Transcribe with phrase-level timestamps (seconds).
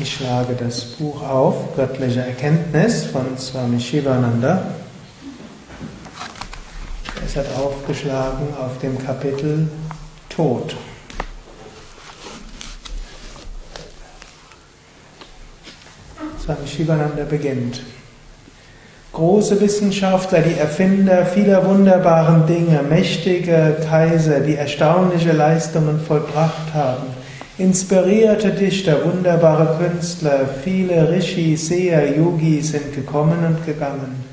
[0.00, 4.62] Ich schlage das Buch auf, Göttliche Erkenntnis von Swami Shivananda.
[7.26, 9.68] Es hat aufgeschlagen auf dem Kapitel
[10.28, 10.76] Tod.
[16.40, 17.82] Swami Shivananda beginnt.
[19.12, 27.17] Große Wissenschaftler, die Erfinder vieler wunderbaren Dinge, mächtige Kaiser, die erstaunliche Leistungen vollbracht haben,
[27.58, 34.24] Inspirierte Dichter, wunderbare Künstler, viele Rishi, Seher, Yogis sind gekommen und gegangen.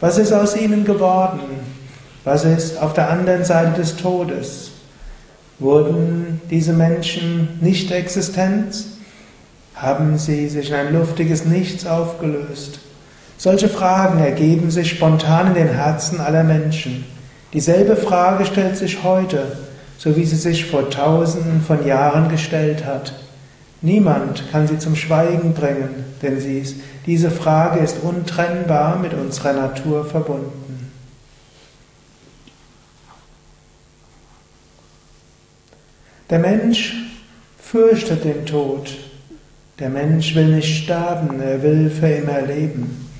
[0.00, 1.40] Was ist aus ihnen geworden?
[2.24, 4.72] Was ist auf der anderen Seite des Todes?
[5.60, 8.76] Wurden diese Menschen nicht existent?
[9.74, 12.80] Haben sie sich in ein luftiges Nichts aufgelöst?
[13.38, 17.06] Solche Fragen ergeben sich spontan in den Herzen aller Menschen.
[17.54, 19.69] Dieselbe Frage stellt sich heute
[20.00, 23.12] so wie sie sich vor tausenden von Jahren gestellt hat.
[23.82, 25.90] Niemand kann sie zum Schweigen bringen,
[26.22, 30.90] denn sie ist, diese Frage ist untrennbar mit unserer Natur verbunden.
[36.30, 36.94] Der Mensch
[37.58, 38.96] fürchtet den Tod.
[39.78, 43.10] Der Mensch will nicht sterben, er will für immer leben.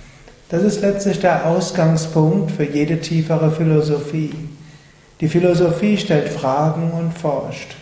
[0.48, 4.32] Das ist letztlich der Ausgangspunkt für jede tiefere Philosophie.
[5.20, 7.76] Die Philosophie stellt Fragen und forscht.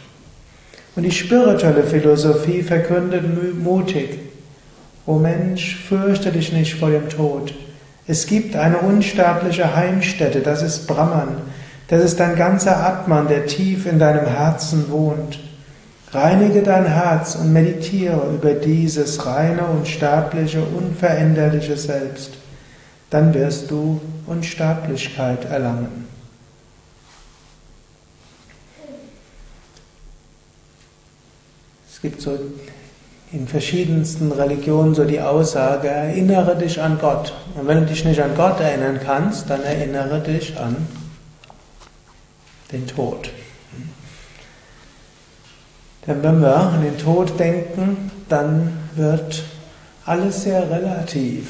[0.96, 3.24] Und die spirituelle Philosophie verkündet
[3.62, 4.18] mutig,
[5.06, 7.54] O Mensch, fürchte dich nicht vor dem Tod.
[8.06, 11.36] Es gibt eine unsterbliche Heimstätte, das ist Brahman,
[11.88, 15.38] das ist dein ganzer Atman, der tief in deinem Herzen wohnt.
[16.10, 22.32] Reinige dein Herz und meditiere über dieses reine, unsterbliche, unveränderliche Selbst.
[23.10, 26.08] Dann wirst du Unsterblichkeit erlangen.
[31.98, 32.38] Es gibt so
[33.32, 37.32] in verschiedensten Religionen so die Aussage, erinnere dich an Gott.
[37.56, 40.76] Und wenn du dich nicht an Gott erinnern kannst, dann erinnere dich an
[42.70, 43.30] den Tod.
[46.06, 49.42] Denn wenn wir an den Tod denken, dann wird
[50.04, 51.48] alles sehr relativ.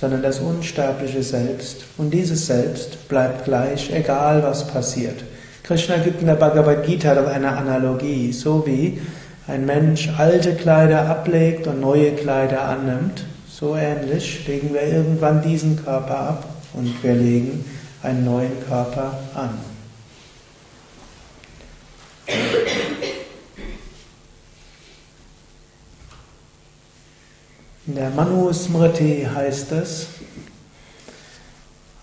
[0.00, 1.84] sondern das unsterbliche Selbst.
[1.98, 5.24] Und dieses Selbst bleibt gleich, egal was passiert.
[5.62, 9.00] Krishna gibt in der Bhagavad Gita eine Analogie, so wie
[9.48, 15.82] ein Mensch alte Kleider ablegt und neue Kleider annimmt, so ähnlich legen wir irgendwann diesen
[15.82, 17.64] Körper ab und wir legen
[18.02, 19.50] einen neuen Körper an.
[27.96, 30.08] Der Manu Smriti heißt es,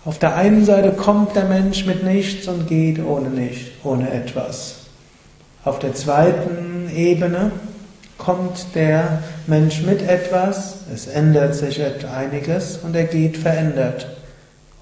[0.04, 4.80] auf der einen Seite kommt der Mensch mit nichts und geht ohne nicht, ohne etwas.
[5.64, 7.52] Auf der zweiten Ebene
[8.18, 14.08] kommt der Mensch mit etwas, es ändert sich einiges und er geht verändert.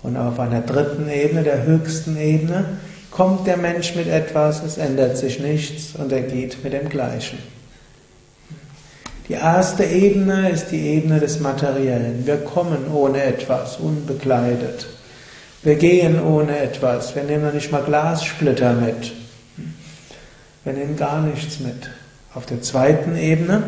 [0.02, 2.64] Und auf einer dritten Ebene, der höchsten Ebene,
[3.12, 7.38] kommt der Mensch mit etwas, es ändert sich nichts und er geht mit dem Gleichen.
[9.28, 12.26] Die erste Ebene ist die Ebene des Materiellen.
[12.26, 14.86] Wir kommen ohne etwas, unbekleidet.
[15.62, 17.14] Wir gehen ohne etwas.
[17.14, 19.12] Wir nehmen nicht mal Glassplitter mit.
[20.64, 21.90] Wir nehmen gar nichts mit.
[22.34, 23.64] Auf der zweiten Ebene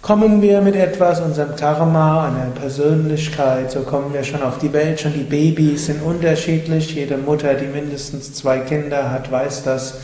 [0.00, 5.00] kommen wir mit etwas, unserem Karma, einer Persönlichkeit, so kommen wir schon auf die Welt,
[5.00, 6.94] schon die Babys sind unterschiedlich.
[6.94, 9.98] Jede Mutter, die mindestens zwei Kinder hat, weiß das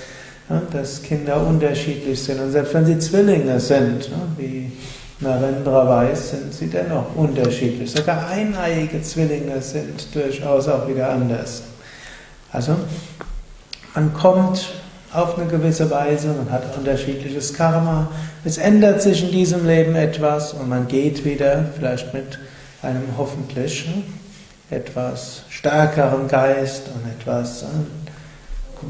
[0.73, 2.41] dass Kinder unterschiedlich sind.
[2.41, 4.71] Und selbst wenn sie Zwillinge sind, wie
[5.21, 7.91] Narendra weiß, sind sie dennoch unterschiedlich.
[7.91, 11.63] Sogar eineiige Zwillinge sind durchaus auch wieder anders.
[12.53, 12.77] Also,
[13.95, 14.71] man kommt
[15.13, 18.09] auf eine gewisse Weise, man hat unterschiedliches Karma,
[18.45, 22.39] es ändert sich in diesem Leben etwas und man geht wieder, vielleicht mit
[22.83, 23.89] einem hoffentlich
[24.71, 27.65] etwas stärkeren Geist und etwas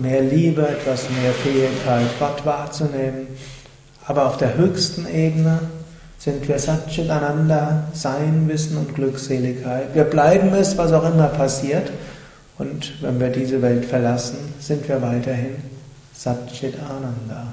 [0.00, 3.28] mehr Liebe, etwas mehr Fähigkeit, Gott wahrzunehmen.
[4.06, 5.60] Aber auf der höchsten Ebene
[6.18, 9.94] sind wir Satchit Ananda, Sein, Wissen und Glückseligkeit.
[9.94, 11.90] Wir bleiben es, was auch immer passiert.
[12.56, 15.56] Und wenn wir diese Welt verlassen, sind wir weiterhin
[16.14, 17.52] Satchit Ananda.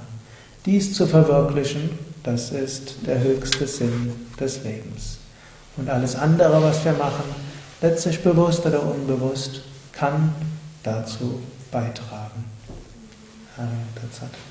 [0.66, 1.90] Dies zu verwirklichen,
[2.24, 5.18] das ist der höchste Sinn des Lebens.
[5.78, 7.24] Und alles andere, was wir machen,
[7.82, 9.62] letztlich bewusst oder unbewusst,
[9.92, 10.34] kann
[10.84, 11.42] dazu
[11.72, 12.46] beitragen.
[13.58, 14.51] Amen.